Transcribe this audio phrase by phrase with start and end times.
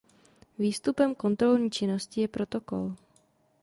[0.59, 2.95] Výstupem kontrolní činnosti je protokol.